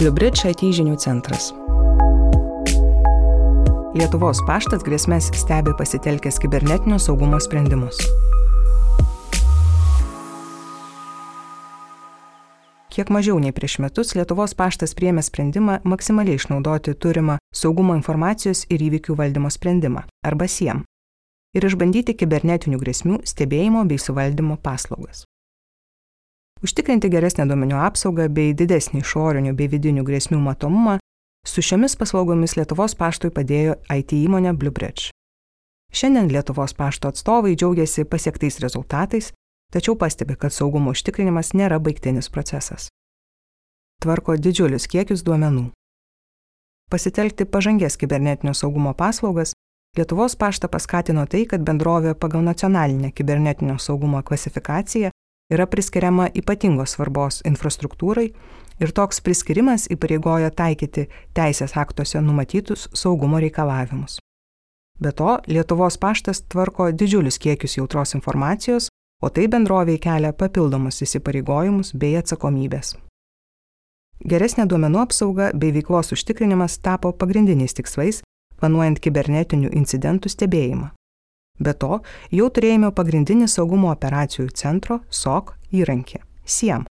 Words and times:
Bliubridge 0.00 0.48
IT 0.48 0.62
žinių 0.72 0.94
centras. 0.96 1.50
Lietuvos 3.92 4.38
paštas 4.48 4.80
grėsmės 4.80 5.26
stebi 5.36 5.74
pasitelkęs 5.76 6.38
kibernetinio 6.40 6.96
saugumo 6.96 7.36
sprendimus. 7.44 7.98
Kiek 12.88 13.12
mažiau 13.12 13.36
nei 13.44 13.52
prieš 13.52 13.76
metus 13.84 14.14
Lietuvos 14.16 14.56
paštas 14.56 14.96
priėmė 14.96 15.20
sprendimą 15.26 15.82
maksimaliai 15.84 16.40
išnaudoti 16.40 16.96
turimą 16.96 17.36
saugumo 17.52 17.98
informacijos 18.00 18.64
ir 18.72 18.80
įvykių 18.80 19.18
valdymo 19.20 19.52
sprendimą 19.52 20.06
arba 20.24 20.48
SIEM 20.48 20.86
ir 21.52 21.68
išbandyti 21.68 22.16
kibernetinių 22.16 22.80
grėsmių 22.80 23.20
stebėjimo 23.28 23.84
bei 23.84 24.00
suvaldymo 24.00 24.56
paslaugas. 24.64 25.26
Užtikrinti 26.60 27.08
geresnę 27.08 27.46
duomenų 27.48 27.78
apsaugą 27.80 28.26
bei 28.28 28.52
didesnį 28.52 29.00
išorinių 29.00 29.54
bei 29.56 29.68
vidinių 29.72 30.02
grėsmių 30.04 30.42
matomumą, 30.44 30.98
su 31.48 31.62
šiomis 31.64 31.94
paslaugomis 31.96 32.58
Lietuvos 32.58 32.92
paštui 33.00 33.30
padėjo 33.32 33.78
IT 33.88 34.12
įmonė 34.12 34.52
Bluebridge. 34.52 35.08
Šiandien 35.90 36.28
Lietuvos 36.28 36.74
pašto 36.76 37.08
atstovai 37.08 37.54
džiaugiasi 37.56 38.04
pasiektais 38.04 38.60
rezultatais, 38.60 39.30
tačiau 39.72 39.96
pastebi, 39.96 40.36
kad 40.36 40.52
saugumo 40.52 40.92
užtikrinimas 40.92 41.54
nėra 41.56 41.78
baigtinis 41.80 42.28
procesas. 42.28 42.90
Tvarko 44.04 44.36
didžiulius 44.36 44.84
kiekius 44.84 45.24
duomenų. 45.24 45.70
Pasitelkti 46.92 47.46
pažangės 47.48 47.96
kibernetinio 47.96 48.52
saugumo 48.52 48.92
paslaugas 48.92 49.56
Lietuvos 49.96 50.36
paštą 50.36 50.68
paskatino 50.70 51.24
tai, 51.26 51.46
kad 51.50 51.64
bendrovė 51.66 52.12
pagal 52.14 52.44
nacionalinę 52.46 53.10
kibernetinio 53.16 53.78
saugumo 53.80 54.20
klasifikaciją 54.22 55.10
yra 55.50 55.66
priskiriama 55.66 56.28
ypatingos 56.34 56.94
svarbos 56.96 57.40
infrastruktūrai 57.48 58.30
ir 58.80 58.92
toks 58.96 59.20
priskirimas 59.20 59.88
įpareigoja 59.92 60.50
taikyti 60.56 61.08
teisės 61.36 61.76
aktuose 61.76 62.22
numatytus 62.22 62.88
saugumo 62.94 63.40
reikalavimus. 63.42 64.18
Be 65.00 65.12
to, 65.16 65.38
Lietuvos 65.48 65.96
paštas 65.98 66.42
tvarko 66.52 66.90
didžiulius 66.92 67.38
kiekius 67.40 67.78
jautros 67.78 68.14
informacijos, 68.14 68.88
o 69.22 69.28
tai 69.28 69.46
bendroviai 69.48 69.98
kelia 69.98 70.32
papildomus 70.32 71.00
įsipareigojimus 71.04 71.94
bei 71.96 72.16
atsakomybės. 72.20 72.96
Geresnė 74.28 74.66
duomenų 74.68 75.00
apsauga 75.00 75.50
bei 75.56 75.72
veiklos 75.72 76.12
užtikrinimas 76.12 76.78
tapo 76.84 77.12
pagrindiniais 77.16 77.76
tikslais, 77.76 78.20
planuojant 78.60 79.00
kibernetinių 79.00 79.72
incidentų 79.72 80.28
stebėjimą. 80.28 80.90
Be 81.60 81.74
to, 81.76 82.00
jau 82.32 82.48
turėjome 82.48 82.88
pagrindinį 82.96 83.48
saugumo 83.52 83.90
operacijų 83.92 84.48
centro 84.56 85.02
SOC 85.10 85.52
įrankį- 85.76 86.22
SIEM. 86.56 86.86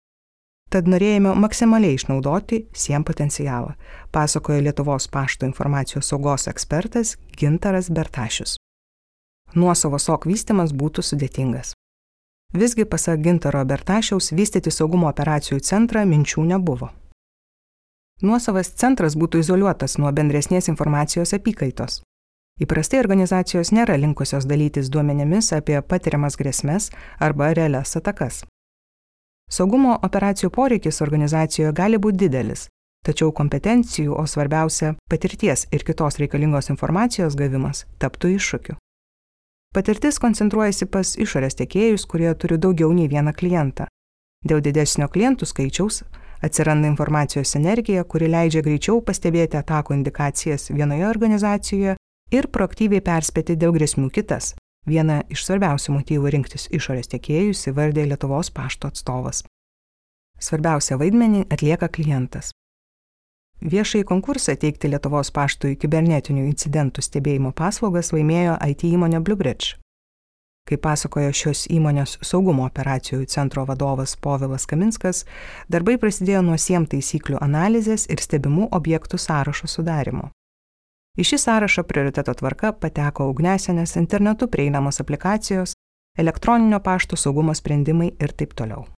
Tad 0.73 0.89
norėjome 0.89 1.34
maksimaliai 1.37 1.95
išnaudoti 1.95 2.65
SIEM 2.73 3.05
potencialą, 3.05 3.75
pasakoja 4.11 4.62
Lietuvos 4.65 5.07
pašto 5.09 5.47
informacijos 5.47 6.09
saugos 6.09 6.48
ekspertas 6.48 7.17
Gintaras 7.37 7.91
Bertašius. 7.91 8.57
Nuosavo 9.55 9.98
SOC 9.98 10.27
vystimas 10.27 10.73
būtų 10.73 11.05
sudėtingas. 11.05 11.75
Visgi, 12.55 12.85
pasak 12.85 13.20
Gintaro 13.20 13.65
Bertašiaus, 13.65 14.33
vystyti 14.33 14.70
saugumo 14.70 15.09
operacijų 15.09 15.61
centrą 15.61 16.05
minčių 16.07 16.45
nebuvo. 16.47 16.91
Nuosavas 18.23 18.73
centras 18.79 19.15
būtų 19.19 19.42
izoliuotas 19.42 19.98
nuo 19.98 20.11
bendresnės 20.15 20.69
informacijos 20.70 21.35
apykaitos, 21.35 22.01
Įprastai 22.55 23.01
organizacijos 23.03 23.73
nėra 23.75 23.97
linkusios 23.99 24.45
dalytis 24.47 24.87
duomenimis 24.87 25.49
apie 25.57 25.81
patiriamas 25.83 26.37
grėsmės 26.39 26.93
arba 27.19 27.49
realias 27.51 27.97
atakas. 27.99 28.45
Saugumo 29.51 29.97
operacijų 30.07 30.53
poreikis 30.55 31.03
organizacijoje 31.03 31.73
gali 31.75 31.99
būti 31.99 32.21
didelis, 32.23 32.69
tačiau 33.03 33.33
kompetencijų, 33.35 34.15
o 34.15 34.23
svarbiausia 34.31 34.93
patirties 35.11 35.67
ir 35.75 35.83
kitos 35.83 36.21
reikalingos 36.23 36.71
informacijos 36.71 37.35
gavimas 37.35 37.89
taptų 37.98 38.37
iššūkiu. 38.37 38.77
Patirtis 39.75 40.23
koncentruojasi 40.23 40.87
pas 40.87 41.17
išorės 41.19 41.59
tiekėjus, 41.59 42.07
kurie 42.07 42.31
turi 42.39 42.61
daugiau 42.63 42.95
nei 42.95 43.11
vieną 43.11 43.35
klientą. 43.35 43.89
Dėl 44.47 44.63
didesnio 44.63 45.11
klientų 45.11 45.51
skaičiaus 45.51 46.05
atsiranda 46.45 46.87
informacijos 46.87 47.57
energija, 47.59 48.05
kuri 48.05 48.31
leidžia 48.31 48.63
greičiau 48.63 49.03
pastebėti 49.03 49.59
atako 49.59 49.98
indikacijas 49.98 50.70
vienoje 50.70 51.09
organizacijoje 51.11 51.97
ir 52.33 52.48
proaktyviai 52.48 53.02
perspėti 53.05 53.57
dėl 53.57 53.74
grėsmių 53.77 54.11
kitas. 54.14 54.55
Vieną 54.86 55.23
iš 55.33 55.46
svarbiausių 55.46 55.95
motyvų 55.96 56.33
rinktis 56.35 56.68
išorės 56.68 57.08
tiekėjus 57.12 57.68
įvardė 57.70 58.05
Lietuvos 58.11 58.51
pašto 58.52 58.90
atstovas. 58.92 59.45
Svarbiausią 60.40 60.98
vaidmenį 61.01 61.46
atlieka 61.55 61.89
klientas. 61.89 62.51
Viešai 63.64 64.02
konkursą 64.05 64.57
teikti 64.61 64.90
Lietuvos 64.92 65.30
paštui 65.33 65.79
kibernetinių 65.80 66.45
incidentų 66.51 67.01
stebėjimo 67.07 67.55
paslaugas 67.57 68.13
laimėjo 68.13 68.58
IT 68.61 68.84
įmonė 68.90 69.23
Bluebridge. 69.24 69.79
Kaip 70.68 70.80
pasakojo 70.84 71.33
šios 71.33 71.67
įmonės 71.73 72.18
saugumo 72.24 72.64
operacijų 72.68 73.24
centro 73.29 73.64
vadovas 73.68 74.17
Povilas 74.17 74.64
Kaminskas, 74.68 75.24
darbai 75.68 75.96
prasidėjo 76.01 76.40
nuo 76.45 76.57
siem 76.61 76.84
taisyklių 76.89 77.40
analizės 77.45 78.07
ir 78.08 78.20
stebimų 78.20 78.70
objektų 78.73 79.20
sąrašo 79.20 79.68
sudarimo. 79.68 80.30
Į 81.14 81.25
šį 81.29 81.39
sąrašą 81.39 81.85
prioriteto 81.86 82.33
tvarka 82.35 82.73
pateko 82.75 83.29
ugnesenės 83.30 83.95
internetu 84.01 84.48
prieinamos 84.51 84.98
aplikacijos, 84.98 85.77
elektroninio 86.19 86.80
pašto 86.83 87.17
saugumo 87.17 87.55
sprendimai 87.55 88.11
ir 88.19 88.35
taip 88.35 88.55
toliau. 88.58 88.89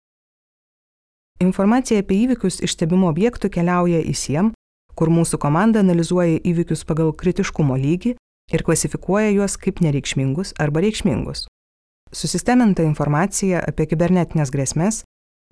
Informacija 1.44 2.00
apie 2.00 2.22
įvykius 2.24 2.62
iš 2.64 2.72
stebimo 2.78 3.10
objektų 3.12 3.50
keliauja 3.52 4.00
į 4.00 4.14
SIEM, 4.16 4.54
kur 4.96 5.12
mūsų 5.12 5.36
komanda 5.42 5.82
analizuoja 5.84 6.40
įvykius 6.40 6.86
pagal 6.88 7.12
kritiškumo 7.12 7.76
lygį 7.76 8.14
ir 8.56 8.64
klasifikuoja 8.64 9.34
juos 9.36 9.58
kaip 9.60 9.84
nereikšmingus 9.84 10.54
arba 10.56 10.80
reikšmingus. 10.86 11.44
Susisteminta 12.16 12.86
informacija 12.86 13.60
apie 13.60 13.84
kibernetinės 13.90 14.54
grėsmės 14.54 15.02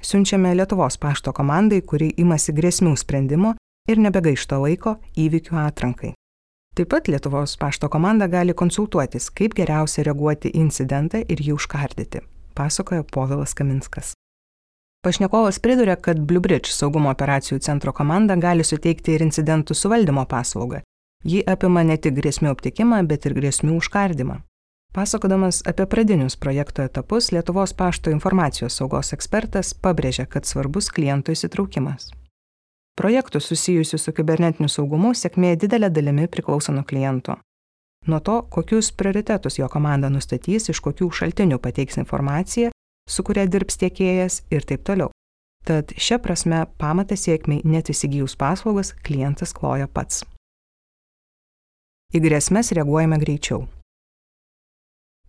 siunčiame 0.01 0.55
Lietuvos 0.57 0.97
pašto 0.97 1.33
komandai, 1.37 1.83
kuri 1.85 2.13
imasi 2.17 2.57
grėsmių 2.57 2.97
sprendimo 2.97 3.55
ir 3.89 4.01
nebegaišto 4.01 4.65
laiko 4.65 4.97
įvykių 5.21 5.61
atrankai. 5.69 6.15
Taip 6.75 6.89
pat 6.91 7.09
Lietuvos 7.09 7.57
pašto 7.57 7.89
komanda 7.89 8.27
gali 8.27 8.55
konsultuotis, 8.55 9.29
kaip 9.31 9.53
geriausia 9.55 10.03
reaguoti 10.09 10.51
į 10.51 10.59
incidentą 10.65 11.21
ir 11.23 11.39
jį 11.39 11.53
užkardyti, 11.55 12.25
pasakoja 12.59 13.05
Povilas 13.15 13.55
Kaminskas. 13.55 14.17
Pašnekovas 15.07 15.61
priduria, 15.63 15.95
kad 15.95 16.19
Bluebridge 16.19 16.73
saugumo 16.75 17.13
operacijų 17.15 17.61
centro 17.63 17.93
komanda 17.93 18.35
gali 18.35 18.67
suteikti 18.67 19.15
ir 19.15 19.23
incidentų 19.23 19.77
suvaldymo 19.79 20.25
paslaugą. 20.27 20.81
Ji 21.23 21.45
apima 21.47 21.85
ne 21.87 21.95
tik 21.97 22.19
grėsmių 22.19 22.51
aptikimą, 22.57 23.05
bet 23.07 23.31
ir 23.31 23.39
grėsmių 23.39 23.79
užkardimą. 23.79 24.41
Pasakodamas 24.99 25.63
apie 25.71 25.87
pradinius 25.87 26.35
projekto 26.37 26.83
etapus, 26.83 27.31
Lietuvos 27.31 27.77
pašto 27.79 28.11
informacijos 28.11 28.81
saugos 28.83 29.15
ekspertas 29.15 29.75
pabrėžia, 29.79 30.27
kad 30.27 30.43
svarbus 30.43 30.91
klientų 30.91 31.39
įsitraukimas. 31.39 32.11
Projektų 32.95 33.41
susijusių 33.43 33.99
su 33.99 34.13
kibernetiniu 34.15 34.69
saugumu 34.71 35.11
sėkmė 35.19 35.57
didelė 35.59 35.91
dalimi 35.91 36.29
priklauso 36.31 36.73
nuo 36.73 36.85
kliento. 36.87 37.41
Nuo 38.07 38.21
to, 38.21 38.43
kokius 38.53 38.93
prioritetus 38.93 39.59
jo 39.59 39.69
komanda 39.73 40.11
nustatys, 40.13 40.69
iš 40.71 40.81
kokių 40.85 41.09
šaltinių 41.11 41.59
pateiks 41.59 41.99
informaciją, 41.99 42.71
su 43.09 43.25
kuria 43.27 43.47
dirbs 43.51 43.81
tiekėjas 43.81 44.43
ir 44.55 44.67
taip 44.69 44.85
toliau. 44.87 45.11
Tad 45.65 45.95
šia 45.97 46.19
prasme 46.21 46.67
pamatą 46.79 47.17
sėkmiai 47.17 47.65
net 47.65 47.89
įsigijus 47.89 48.37
paslaugas 48.37 48.93
klientas 49.07 49.57
kloja 49.57 49.89
pats. 49.89 50.23
Į 52.15 52.21
grėsmės 52.21 52.71
reaguojame 52.77 53.19
greičiau. 53.19 53.65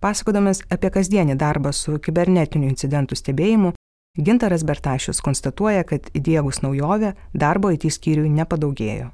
Pasakodamas 0.03 0.59
apie 0.69 0.91
kasdienį 0.91 1.37
darbą 1.39 1.71
su 1.73 1.95
kibernetiniu 1.97 2.67
incidentų 2.69 3.15
stebėjimu, 3.17 3.71
Gintaras 4.17 4.63
Bertašius 4.63 5.19
konstatuoja, 5.19 5.83
kad 5.83 6.07
įdėgus 6.15 6.61
naujovę 6.63 7.13
darbo 7.35 7.71
IT 7.75 7.89
skyriui 7.91 8.29
nepadaugėjo. 8.31 9.09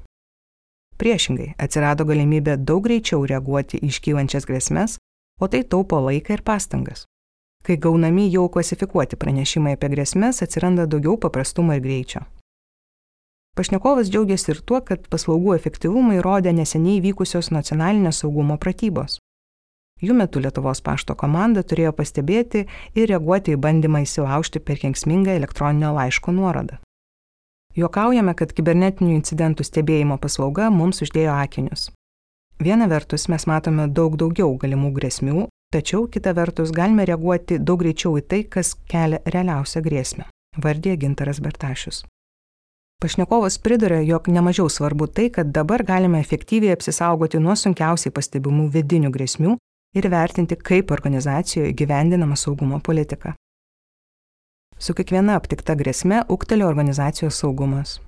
Priešingai, 1.02 1.54
atsirado 1.58 2.06
galimybė 2.06 2.54
daug 2.62 2.84
greičiau 2.84 3.24
reaguoti 3.26 3.80
į 3.80 3.90
iškylančias 3.90 4.46
grėsmes, 4.46 5.00
o 5.42 5.48
tai 5.50 5.64
taupo 5.66 5.98
laiką 6.04 6.36
ir 6.36 6.44
pastangas. 6.46 7.08
Kai 7.66 7.78
gaunami 7.78 8.28
jau 8.30 8.46
klasifikuoti 8.50 9.18
pranešimai 9.18 9.74
apie 9.74 9.90
grėsmes, 9.90 10.42
atsiranda 10.46 10.86
daugiau 10.86 11.18
paprastumo 11.18 11.74
ir 11.74 11.82
greičio. 11.82 12.22
Pašnekovas 13.58 14.08
džiaugiasi 14.10 14.54
ir 14.54 14.62
tuo, 14.62 14.80
kad 14.86 15.10
paslaugų 15.10 15.56
efektyvumą 15.58 16.20
įrodė 16.20 16.54
neseniai 16.56 17.02
vykusios 17.04 17.50
nacionalinės 17.54 18.22
saugumo 18.22 18.54
pratybos. 18.58 19.18
Jų 20.02 20.16
metu 20.18 20.40
Lietuvos 20.42 20.80
pašto 20.82 21.14
komanda 21.14 21.62
turėjo 21.62 21.92
pastebėti 21.94 22.64
ir 22.98 23.10
reaguoti 23.10 23.54
į 23.54 23.60
bandymą 23.62 24.02
įsilaužti 24.02 24.58
per 24.58 24.80
kenksmingą 24.82 25.36
elektroninio 25.38 25.92
laiško 25.94 26.34
nuorodą. 26.34 26.80
Juokaujame, 27.78 28.34
kad 28.34 28.50
kibernetinių 28.52 29.14
incidentų 29.20 29.64
stebėjimo 29.64 30.18
paslauga 30.20 30.68
mums 30.74 31.00
uždėjo 31.06 31.36
akinius. 31.38 31.86
Viena 32.62 32.88
vertus 32.90 33.28
mes 33.32 33.46
matome 33.46 33.86
daug 33.88 34.18
daugiau 34.18 34.52
galimų 34.58 34.90
grėsmių, 34.98 35.46
tačiau 35.72 36.04
kita 36.10 36.34
vertus 36.36 36.74
galime 36.74 37.06
reaguoti 37.08 37.62
daug 37.62 37.80
greičiau 37.80 38.18
į 38.18 38.26
tai, 38.26 38.42
kas 38.44 38.74
kelia 38.90 39.22
realiausią 39.24 39.80
grėsmę, 39.86 40.28
vardė 40.58 40.98
Gintaras 40.98 41.40
Bertašius. 41.40 42.02
Pašnekovas 43.02 43.56
priduria, 43.58 44.02
jog 44.06 44.28
nemažiau 44.30 44.68
svarbu 44.70 45.08
tai, 45.10 45.30
kad 45.30 45.48
dabar 45.54 45.82
galime 45.82 46.20
efektyviai 46.22 46.74
apsisaugoti 46.76 47.40
nuo 47.42 47.56
sunkiausiai 47.58 48.12
pastebimų 48.14 48.68
vidinių 48.76 49.10
grėsmių 49.14 49.56
ir 49.94 50.08
vertinti, 50.10 50.56
kaip 50.56 50.90
organizacijoje 50.90 51.72
gyvendinama 51.72 52.36
saugumo 52.36 52.80
politika. 52.80 53.34
Su 54.78 54.94
kiekviena 54.94 55.36
aptikta 55.38 55.76
grėsme 55.78 56.24
ūktelio 56.28 56.66
organizacijos 56.66 57.38
saugumas. 57.38 58.00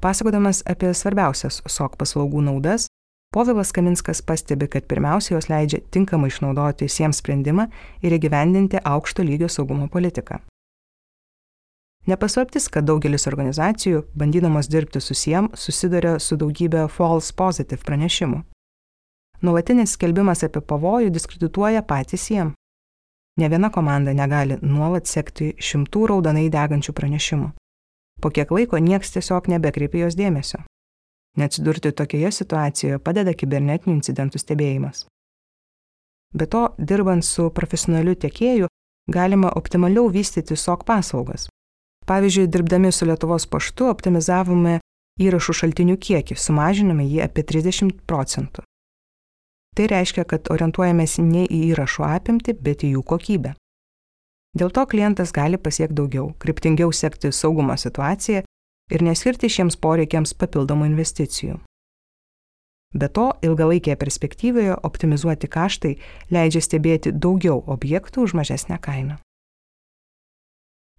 Pasakodamas 0.00 0.60
apie 0.68 0.92
svarbiausias 0.94 1.62
SOK 1.66 1.96
paslaugų 1.98 2.44
naudas, 2.46 2.86
Povilas 3.34 3.72
Kaminskas 3.72 4.22
pastebi, 4.22 4.68
kad 4.68 4.86
pirmiausia 4.88 5.34
jos 5.34 5.48
leidžia 5.50 5.80
tinkamai 5.90 6.30
išnaudoti 6.30 6.88
SIEM 6.88 7.12
sprendimą 7.12 7.66
ir 8.00 8.14
įgyvendinti 8.16 8.80
aukšto 8.80 9.26
lygio 9.26 9.50
saugumo 9.52 9.90
politiką. 9.92 10.38
Nepaslaptis, 12.06 12.68
kad 12.70 12.86
daugelis 12.86 13.26
organizacijų, 13.26 14.04
bandydamos 14.14 14.70
dirbti 14.70 15.02
su 15.02 15.14
SIEM, 15.14 15.50
susiduria 15.52 16.20
su 16.22 16.38
daugybė 16.38 16.86
false 16.88 17.34
positive 17.34 17.82
pranešimų. 17.82 18.44
Nuolatinis 19.44 19.96
skelbimas 19.96 20.44
apie 20.46 20.62
pavojų 20.64 21.10
diskredituoja 21.12 21.82
patį 21.84 22.20
SIEM. 22.20 22.52
Ne 23.36 23.48
viena 23.52 23.68
komanda 23.70 24.14
negali 24.16 24.56
nuolat 24.62 25.08
sekti 25.10 25.52
šimtų 25.60 26.06
raudonai 26.12 26.46
degančių 26.52 26.94
pranešimų. 26.96 27.50
Po 28.22 28.30
kiek 28.32 28.50
laiko 28.50 28.80
nieks 28.80 29.12
tiesiog 29.12 29.50
nebekreipia 29.52 30.06
jos 30.06 30.16
dėmesio. 30.16 30.62
Neatsidurti 31.36 31.92
tokioje 31.92 32.30
situacijoje 32.32 32.98
padeda 33.04 33.34
kibernetinių 33.36 33.98
incidentų 33.98 34.40
stebėjimas. 34.40 35.04
Be 36.32 36.46
to, 36.48 36.70
dirbant 36.78 37.24
su 37.24 37.50
profesionaliu 37.52 38.14
tiekėju, 38.16 38.70
galima 39.12 39.52
optimaliau 39.60 40.08
vystyti 40.12 40.56
SOK 40.56 40.86
paslaugas. 40.88 41.50
Pavyzdžiui, 42.06 42.46
dirbdami 42.48 42.92
su 42.92 43.04
Lietuvos 43.04 43.44
paštu 43.50 43.90
optimizavome 43.90 44.78
įrašų 45.20 45.56
šaltinių 45.60 45.98
kiekį, 46.00 46.38
sumažinome 46.40 47.04
jį 47.04 47.20
apie 47.26 47.44
30 47.44 48.00
procentų. 48.08 48.64
Tai 49.76 49.86
reiškia, 49.92 50.24
kad 50.24 50.48
orientuojamės 50.48 51.18
ne 51.20 51.44
į 51.44 51.60
įrašų 51.74 52.04
apimti, 52.08 52.54
bet 52.56 52.84
į 52.86 52.94
jų 52.96 53.02
kokybę. 53.12 53.52
Dėl 54.56 54.70
to 54.72 54.86
klientas 54.88 55.34
gali 55.36 55.58
pasiekti 55.60 55.98
daugiau, 55.98 56.30
kryptingiau 56.40 56.92
sekti 56.96 57.28
saugumo 57.28 57.76
situaciją 57.76 58.40
ir 58.90 59.04
neskirti 59.04 59.50
šiems 59.52 59.76
poreikiams 59.76 60.32
papildomų 60.40 60.88
investicijų. 60.88 61.58
Be 62.96 63.10
to, 63.12 63.26
ilgalaikėje 63.44 63.98
perspektyvoje 64.00 64.78
optimizuoti 64.88 65.50
kaštai 65.52 65.92
leidžia 66.32 66.62
stebėti 66.64 67.12
daugiau 67.12 67.60
objektų 67.66 68.24
už 68.24 68.36
mažesnę 68.38 68.78
kainą. 68.80 69.18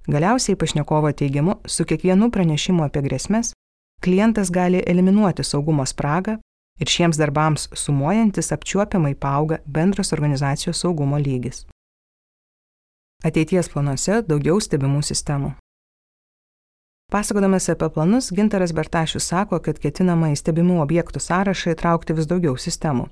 Galiausiai 0.07 0.55
pašnekovo 0.55 1.09
teigimu, 1.11 1.57
su 1.65 1.83
kiekvienu 1.83 2.29
pranešimu 2.31 2.85
apie 2.85 3.01
grėsmės, 3.03 3.55
klientas 4.05 4.53
gali 4.53 4.83
eliminuoti 4.85 5.43
saugumo 5.43 5.87
spragą 5.89 6.37
ir 6.79 6.91
šiems 6.91 7.17
darbams 7.17 7.69
sumuojantis 7.73 8.51
apčiuopiamai 8.55 9.15
paauga 9.15 9.59
bendras 9.65 10.13
organizacijos 10.13 10.81
saugumo 10.83 11.17
lygis. 11.17 11.65
Ateities 13.25 13.71
planuose 13.73 14.21
daugiau 14.27 14.59
stebimų 14.61 15.01
sistemų. 15.01 15.55
Pasakodamas 17.11 17.69
apie 17.71 17.87
planus, 17.89 18.31
Ginteras 18.35 18.73
Bertašius 18.75 19.29
sako, 19.31 19.61
kad 19.63 19.79
ketinama 19.79 20.33
į 20.33 20.37
stebimų 20.41 20.81
objektų 20.83 21.21
sąrašą 21.23 21.71
įtraukti 21.73 22.13
vis 22.17 22.27
daugiau 22.27 22.57
sistemų. 22.59 23.07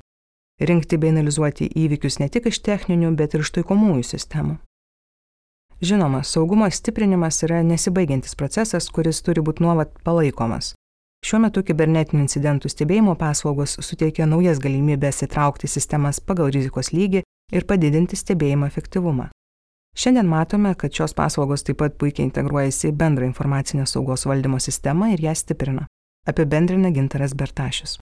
Rinkti 0.60 1.00
bei 1.00 1.14
analizuoti 1.14 1.70
įvykius 1.72 2.20
ne 2.20 2.28
tik 2.32 2.50
iš 2.52 2.60
techninių, 2.64 3.14
bet 3.16 3.34
ir 3.34 3.44
iš 3.44 3.54
taikomųjų 3.56 4.04
sistemų. 4.04 4.58
Žinoma, 5.84 6.22
saugumo 6.24 6.68
stiprinimas 6.72 7.42
yra 7.44 7.64
nesibaigiantis 7.64 8.36
procesas, 8.40 8.88
kuris 8.92 9.20
turi 9.24 9.44
būti 9.44 9.64
nuolat 9.64 9.96
palaikomas. 10.04 10.74
Šiuo 11.26 11.40
metu 11.42 11.64
kibernetinių 11.66 12.22
incidentų 12.22 12.70
stebėjimo 12.70 13.16
paslaugos 13.18 13.80
suteikia 13.82 14.28
naujas 14.30 14.60
galimybės 14.62 15.24
įtraukti 15.26 15.66
sistemas 15.66 16.20
pagal 16.22 16.52
rizikos 16.54 16.92
lygį 16.94 17.24
ir 17.58 17.66
padidinti 17.66 18.20
stebėjimo 18.20 18.68
efektyvumą. 18.70 19.32
Šiandien 19.98 20.30
matome, 20.30 20.76
kad 20.78 20.94
šios 20.94 21.18
paslaugos 21.18 21.66
taip 21.66 21.80
pat 21.82 21.98
puikiai 21.98 22.28
integruojasi 22.28 22.92
į 22.92 22.98
bendrą 23.02 23.26
informacinės 23.32 23.96
saugos 23.96 24.28
valdymo 24.30 24.62
sistemą 24.62 25.10
ir 25.16 25.26
ją 25.26 25.34
stiprina. 25.34 25.88
Apibendrina 26.30 26.94
Gintaras 26.94 27.34
Bertašius. 27.34 27.98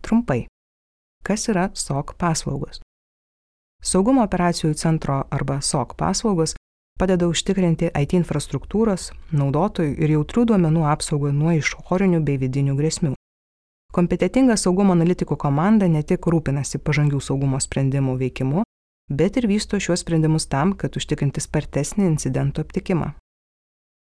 Trumpai. 0.00 0.46
Kas 1.20 1.48
yra 1.52 1.68
SOC 1.74 2.16
paslaugos? 2.16 2.80
Saugumo 3.84 4.24
operacijų 4.24 4.72
centro 4.72 5.26
arba 5.28 5.60
SOC 5.60 5.98
paslaugos 6.00 6.55
padeda 6.98 7.28
užtikrinti 7.28 7.90
IT 7.92 8.16
infrastruktūros, 8.18 9.10
naudotojų 9.32 9.96
ir 10.00 10.14
jautrių 10.16 10.46
duomenų 10.52 10.86
apsaugą 10.92 11.32
nuo 11.32 11.52
išorinių 11.56 12.22
bei 12.24 12.40
vidinių 12.40 12.76
grėsmių. 12.78 13.12
Kompetitinga 13.96 14.56
saugumo 14.60 14.92
analitikų 14.96 15.36
komanda 15.40 15.88
ne 15.88 16.02
tik 16.02 16.26
rūpinasi 16.28 16.80
pažangių 16.84 17.20
saugumo 17.20 17.60
sprendimų 17.60 18.16
veikimu, 18.20 18.64
bet 19.08 19.36
ir 19.36 19.46
vysto 19.48 19.80
šiuos 19.80 20.02
sprendimus 20.04 20.48
tam, 20.52 20.74
kad 20.74 20.96
užtikrinti 20.96 21.40
spartesnį 21.40 22.10
incidentų 22.10 22.66
aptikimą. 22.66 23.14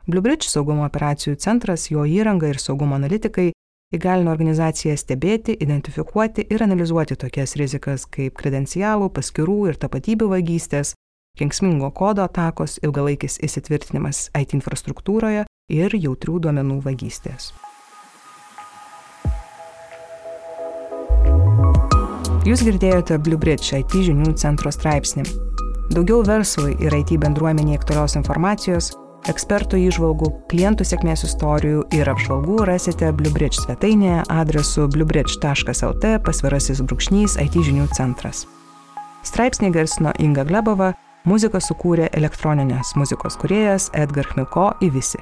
Bluebridge 0.08 0.48
saugumo 0.48 0.86
operacijų 0.88 1.36
centras, 1.36 1.90
jo 1.92 2.06
įranga 2.08 2.48
ir 2.48 2.62
saugumo 2.64 2.96
analitikai 2.96 3.52
įgalina 3.94 4.32
organizaciją 4.32 4.96
stebėti, 5.00 5.56
identifikuoti 5.60 6.48
ir 6.50 6.64
analizuoti 6.64 7.18
tokias 7.20 7.56
rizikas 7.60 8.06
kaip 8.08 8.38
kredencialų, 8.40 9.12
paskirų 9.12 9.60
ir 9.72 9.80
tapatybių 9.80 10.32
vagystės, 10.32 10.94
kenksmingo 11.38 11.92
kodo 11.96 12.26
atakos, 12.26 12.80
ilgalaikis 12.84 13.40
įsitvirtinimas 13.46 14.28
IT 14.38 14.58
infrastruktūroje 14.58 15.46
ir 15.74 15.96
jautrių 15.96 16.42
duomenų 16.48 16.82
vagystės. 16.86 17.52
Jūs 22.48 22.62
girdėjote 22.64 23.18
Bluebridge 23.20 23.76
IT 23.76 23.98
žinių 24.08 24.32
centro 24.40 24.72
straipsnį. 24.72 25.26
Daugiau 25.92 26.22
verslui 26.24 26.78
ir 26.84 26.96
IT 26.96 27.18
bendruomeniai 27.20 27.76
aktualios 27.80 28.16
informacijos 28.20 28.94
ekspertų 29.28 29.80
įžvalgų, 29.90 30.30
klientų 30.52 30.86
sėkmės 30.88 31.26
istorijų 31.28 31.84
ir 31.96 32.08
apžvalgų 32.08 32.62
rasite 32.70 33.10
Bluebridge 33.16 33.60
svetainėje 33.60 34.22
adresu 34.32 34.88
bluebridge.lt 34.94 36.14
pasvirasis 36.24 36.80
brūkšnys 36.88 37.36
IT 37.44 37.60
žinių 37.68 37.90
centras. 37.98 38.46
Straipsnį 39.28 39.74
garsino 39.76 40.14
Inga 40.24 40.48
Glebova, 40.48 40.94
muziką 41.28 41.60
sukūrė 41.64 42.08
elektroninės 42.16 42.96
muzikos 43.00 43.36
kuriejas 43.42 43.92
Edgar 43.94 44.30
Chmiko 44.32 44.72
į 44.82 44.94
visi. 44.96 45.20